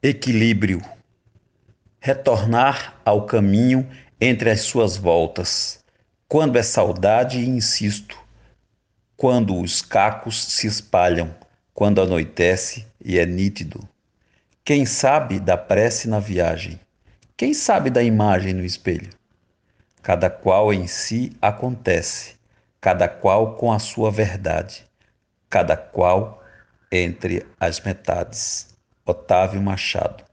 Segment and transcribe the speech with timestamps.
[0.00, 0.80] Equilíbrio.
[1.98, 3.90] Retornar ao caminho
[4.20, 5.80] entre as suas voltas.
[6.28, 8.16] Quando é saudade, insisto.
[9.16, 11.34] Quando os cacos se espalham,
[11.74, 13.80] quando anoitece e é nítido.
[14.64, 16.78] Quem sabe da prece na viagem?
[17.36, 19.10] Quem sabe da imagem no espelho?
[20.00, 22.36] Cada qual em si acontece,
[22.80, 24.86] cada qual com a sua verdade,
[25.50, 26.40] cada qual
[26.92, 28.77] entre as metades.
[29.08, 30.27] Otávio Machado